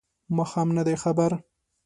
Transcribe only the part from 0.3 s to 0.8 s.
ماښام